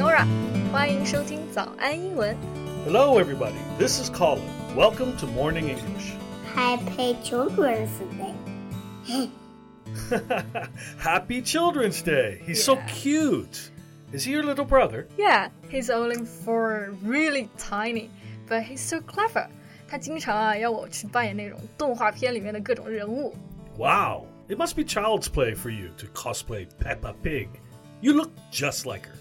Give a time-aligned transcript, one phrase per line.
[0.00, 0.26] Norah，
[0.72, 2.34] 欢迎收听早安英文。
[2.86, 3.52] Hello, everybody.
[3.78, 4.40] This is Colin.
[4.74, 6.14] Welcome to Morning English.
[6.54, 9.28] Happy Children's Day.
[10.98, 12.40] Happy Children's Day.
[12.46, 12.64] He's yeah.
[12.64, 13.70] so cute.
[14.10, 15.06] Is he your little brother?
[15.18, 18.08] Yeah, he's only four, really tiny,
[18.48, 19.50] but he's so clever.
[23.76, 27.50] wow it must be child's play for you to cosplay Peppa Pig.
[28.00, 29.14] You look just like her.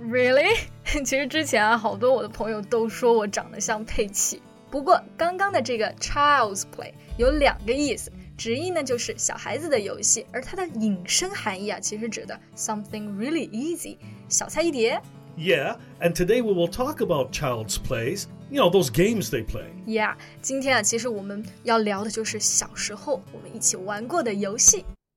[0.00, 0.56] Really？
[0.84, 4.42] 其实之前啊，好多我的朋友都说我长得像佩奇。
[4.70, 13.96] 不过刚刚的这个 child's play 有两个意思，直译呢就是小孩子的游戏，而它的引申含义啊，其实指的 something really easy，
[14.28, 15.00] 小菜一碟。
[15.36, 18.26] Yeah, and today we will talk about child's plays.
[18.50, 19.66] You know, those games they play.
[19.86, 24.84] Yeah，今天啊，其实我们要聊的就是小时候我们一起玩过的游戏。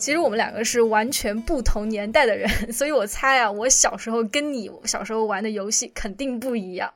[0.00, 6.92] 其实我们两个是完全不同年代的人，所以我猜啊，我小时候跟你小时候玩的游戏肯定不一样。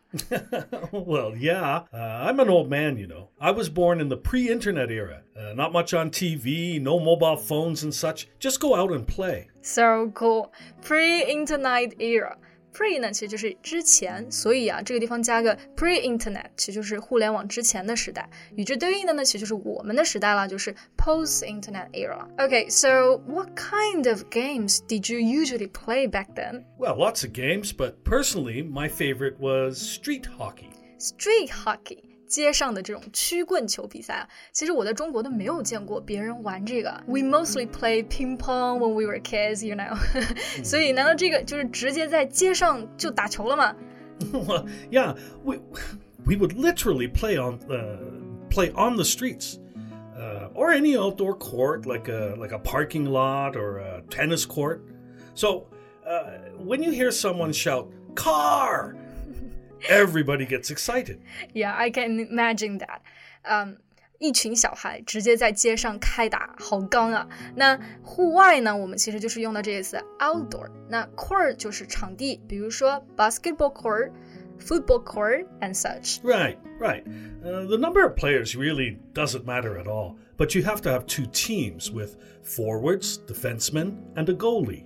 [0.92, 1.84] well, yeah.
[1.92, 3.28] Uh, I'm an old man, you know.
[3.38, 5.22] I was born in the pre internet era.
[5.34, 8.26] Uh, not much on TV, no mobile phones and such.
[8.38, 9.46] Just go out and play.
[9.62, 12.36] So cool, pre-internet era。
[12.74, 18.30] pre 呢，其实就是之前，所以啊，这个地方加个 pre-internet，其实就是互联网之前的时代。
[18.54, 26.62] 与之对应的呢，其实就是我们的时代了，就是 post-internet era。Okay, so what kind of games did you usually play back then?
[26.78, 30.70] Well, lots of games, but personally, my favorite was street hockey.
[30.98, 37.02] Street hockey， 街上的这种曲棍球比赛啊，其实我在中国都没有见过别人玩这个。
[37.06, 39.96] We mostly play ping pong when we were kids, you know
[40.62, 43.74] 。所以，难道这个就是直接在街上就打球了吗？
[44.32, 45.58] well, yeah, we,
[46.24, 47.98] we would literally play on uh,
[48.50, 49.58] play on the streets.
[50.16, 54.82] Uh, or any outdoor court like a like a parking lot or a tennis court.
[55.34, 55.64] So
[56.06, 58.96] uh, when you hear someone shout "car,"
[59.88, 61.18] everybody gets excited.
[61.54, 63.00] Yeah, I can imagine that.
[63.42, 63.78] 嗯、
[64.18, 67.26] 一群小孩直接在街上开打，好刚啊！
[67.56, 68.76] 那户外呢？
[68.76, 70.70] 我们其实就是用到这个词 outdoor。
[70.88, 76.20] 那 court 就是场地，比如说 basketball court、football court and such。
[76.22, 77.02] Right, right.
[77.42, 81.06] Uh, the number of players really doesn't matter at all, but you have to have
[81.06, 84.84] two teams with forwards, defensemen, and a goalie.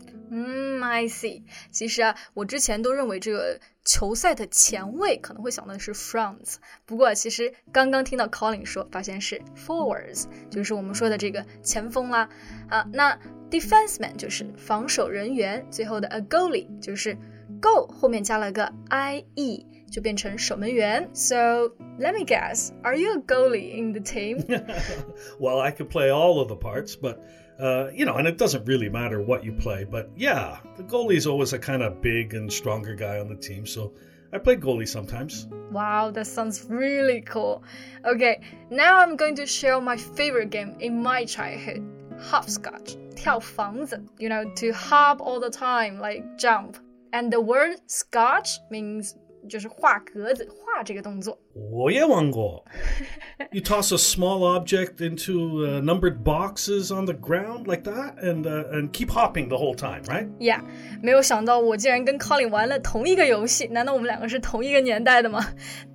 [0.78, 1.42] 嗯，I see。
[1.72, 6.54] 其实啊，我之前都认为这个球赛的前卫可能会想到的是 fronts，
[6.86, 12.28] 不过其实刚刚听到 Colin 说，发现是 forwards，就是我们说的这个前锋啦。
[12.69, 13.19] 啊，那
[13.50, 17.16] defenseman 就是防守人员，最后的 a goalie 就是
[17.60, 21.10] go 后面加了个 i e，就变成守门员。
[21.12, 24.38] So let me guess, are you a goalie in the team?
[25.41, 27.19] well, I could play all of the parts, but
[27.58, 29.84] uh, you know, and it doesn't really matter what you play.
[29.84, 33.66] But yeah, the goalie's always a kind of big and stronger guy on the team,
[33.66, 33.92] so
[34.32, 35.47] I play goalie sometimes.
[35.70, 37.62] Wow, that sounds really cool.
[38.04, 41.82] Okay, now I'm going to share my favorite game in my childhood
[42.19, 42.97] hopscotch.
[43.14, 46.76] 跳房子, you know, to hop all the time, like jump.
[47.12, 49.14] And the word scotch means
[49.47, 51.39] 就是画格子，画这个动作。
[51.53, 52.63] 我也玩过.
[53.51, 58.45] you toss a small object into uh, numbered boxes on the ground like that, and
[58.45, 60.27] uh, and keep hopping the whole time, right?
[60.39, 60.61] Yeah，
[61.01, 65.45] 没有想到我竟然跟 Colin 玩了同一个游戏，难道我们两个是同一个年代的吗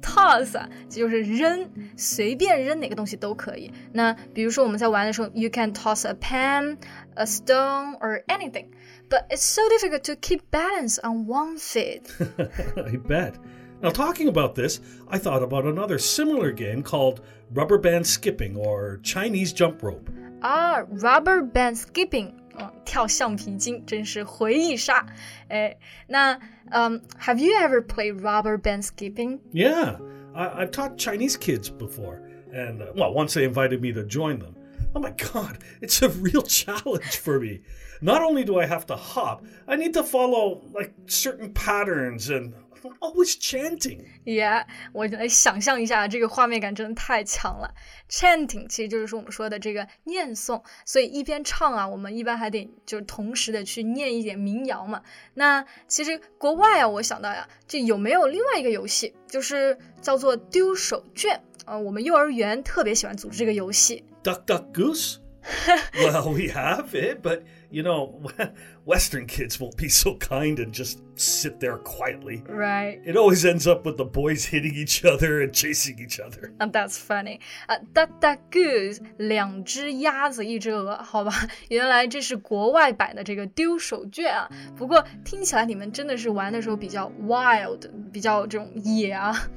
[0.03, 3.71] ？Toss 啊，就是扔，随便扔哪个东西都可以。
[3.93, 6.77] 那比如说我们在玩的时候，you can toss a pen,
[7.15, 8.67] a stone or anything,
[9.10, 12.12] but it's so difficult to keep balance on one feet.
[12.78, 13.38] I bet.
[13.82, 17.22] Now, talking about this, I thought about another similar game called
[17.54, 20.10] rubber band skipping or Chinese jump rope.
[20.42, 25.06] 啊，rubber band skipping，嗯，跳橡皮筋，真是回忆杀。
[25.48, 25.78] 哎，
[26.08, 26.38] 那
[26.72, 29.40] 嗯、h a v e you ever played rubber band skipping？
[29.54, 29.98] Yeah,
[30.34, 32.22] I, I've taught Chinese kids before,
[32.54, 34.56] and uh, well, once they invited me to join them.
[34.94, 37.62] Oh my god, it's a real challenge for me.
[38.02, 42.54] Not only do I have to hop, I need to follow like certain patterns and
[42.82, 44.06] I'm always chanting.
[44.24, 47.76] Yeah，我来想象一下，这个画面感真的太强了。
[48.10, 55.04] Chanting 其实就是说我们说的这个念诵，所以一边唱啊，我们一般还得就是同时的去念一点民谣嘛。
[55.34, 61.38] 那其实国外啊，我想到呀，这有没有另外一个游戏，就是叫做丢手绢？
[61.66, 64.04] 呃，我们幼儿园特别喜欢组织这个游戏。
[64.24, 65.20] Duck Duck Goose?
[65.96, 68.22] well, we have it, but you know,
[68.86, 72.44] Western kids won't be so kind and just sit there quietly.
[72.46, 73.00] Right.
[73.06, 76.52] It always ends up with the boys hitting each other and chasing each other.
[76.60, 77.40] And that's funny.
[77.68, 81.32] 啊、uh,，duck duck goose，两只鸭子一只鹅，好吧，
[81.70, 84.50] 原来这是国外版的这个丢手绢啊。
[84.76, 89.50] 不过听起来你们真的是玩的时候比较 wild，比较这种野啊。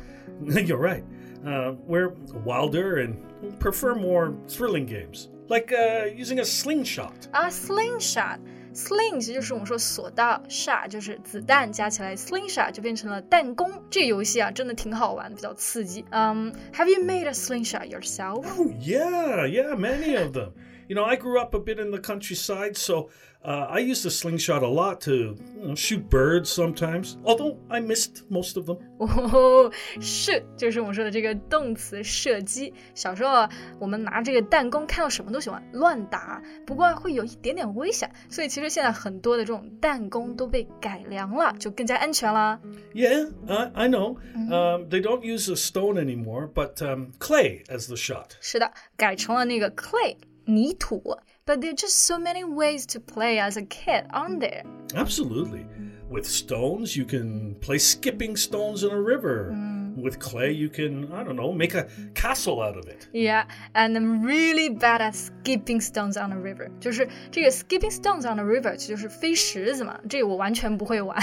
[0.45, 1.03] You're right.
[1.45, 2.13] Uh, we're
[2.45, 3.17] wilder and
[3.59, 7.29] prefer more thrilling games, like uh, using a slingshot.
[7.33, 13.71] 啊，slingshot。Sling 其实就是我们说锁到 shot 就是子弹加起来，slingshot 就变成了弹弓。
[13.91, 16.07] 这个游戏啊，真的挺好玩的，比较刺激。
[16.11, 18.47] 嗯、um,，Have you made a slingshot yourself?
[18.57, 20.53] Oh yeah, yeah, many of them.
[20.89, 23.09] You know, I grew up a bit in the countryside, so
[23.45, 27.17] uh, I used the slingshot a lot to you know, shoot birds sometimes.
[27.25, 28.79] Although I missed most of them.
[28.99, 32.75] 哦，射就是我们说的这个动词射击。
[32.95, 33.49] 小时候啊，
[33.79, 42.61] 我们拿这个弹弓看到什么都喜欢乱打，不过会有一点点危险，所以其实现在很多的这种弹弓都被改良了，就更加安全啦。
[42.93, 44.17] Yeah, I, I know.
[44.35, 48.33] Um, they don't use a stone anymore, but um, clay as the shot.
[48.43, 50.17] 是的，改成了那个 clay
[50.48, 51.18] 泥土。
[51.46, 54.64] But there are just so many ways to play as a kid, aren't there?
[54.94, 55.66] Absolutely.
[56.10, 59.54] With stones, you can play skipping stones in a river.
[59.54, 63.09] Mm With clay, you can, I don't know, make a castle out of it.
[63.13, 63.45] Yeah,
[63.75, 66.71] and I'm really bad at skipping stones on a river.
[66.81, 71.17] 就是这个 skipping stones on a river， 就是飞石子嘛，这个我完全不会玩。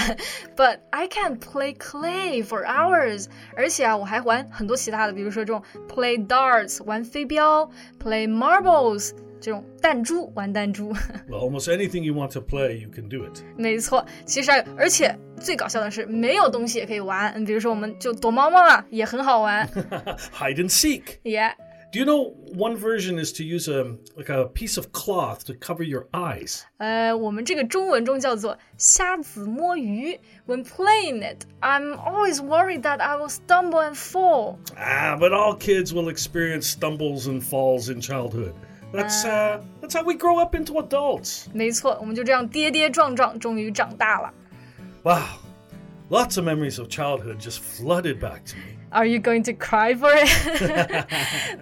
[0.56, 3.26] But I can play clay for hours，
[3.56, 7.68] 而且啊，我还玩很多其他的，比如说这种 play darts，玩飞镖，
[8.02, 9.10] play marbles。
[9.44, 10.92] 这种弹珠玩弹珠，
[11.28, 13.42] Well, almost anything you want to play, you can do it.
[13.56, 14.04] 没错。
[14.26, 17.32] 其实而而且最搞笑的是，没有东西也可以玩。
[17.32, 19.66] 嗯，比如说我们就躲猫猫啊，也很好玩。
[20.34, 21.20] Hide and seek.
[21.22, 21.54] Yeah.
[21.92, 23.82] Do you know one version is to use a
[24.14, 26.60] like a piece of cloth to cover your eyes?
[26.76, 30.20] 呃，我们这个中文中叫做瞎子摸鱼。
[30.46, 34.58] When playing it, I'm always worried that I will stumble and fall.
[34.76, 38.52] Ah, but all kids will experience stumbles and falls in childhood.
[38.94, 41.46] That's uh, that's how we grow up into adults.
[41.52, 44.32] 没错，我们就这样跌跌撞撞，终于长大了。
[45.04, 45.22] Wow,
[46.10, 48.76] lots of memories of childhood just flooded back to me.
[48.95, 51.05] Are you going to cry for it？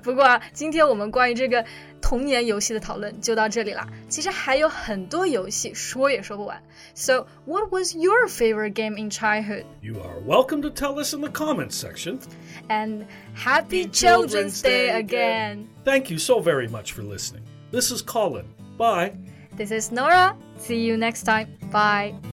[0.03, 1.65] 不过啊，今天我们关于这个
[1.99, 3.87] 童年游戏的讨论就到这里啦。
[4.07, 6.61] 其实还有很多游戏说也说不完。
[6.93, 9.65] So what was your favorite game in childhood?
[9.81, 12.19] You are welcome to tell us in the comments section.
[12.69, 15.69] And happy Children's Day again.
[15.83, 17.43] Thank you so very much for listening.
[17.71, 18.45] This is Colin.
[18.77, 19.13] Bye.
[19.57, 20.35] This is Norah.
[20.59, 21.47] See you next time.
[21.71, 22.32] Bye.